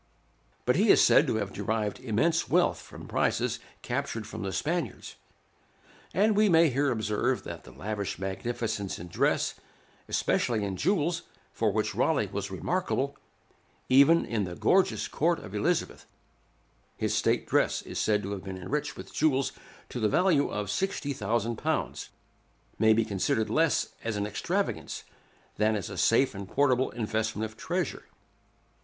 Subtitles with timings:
[0.65, 5.15] But he is said to have derived immense wealth from prizes captured from the Spaniards;
[6.11, 9.53] and we may here observe that the lavish magnificence in dress,
[10.09, 13.15] especially in jewels, for which Raleigh was remarkable,
[13.89, 16.07] even in the gorgeous court of Elizabeth
[16.97, 19.51] (his state dress is said to have been enriched with jewels
[19.89, 22.07] to the value of £60,000),
[22.79, 25.03] may be considered less as an extravagance,
[25.57, 28.05] than as a safe and portable investment of treasure.